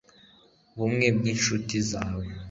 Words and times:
bumwe 0.77 1.07
bw'incuti 1.17 1.77
zawe 1.89 2.23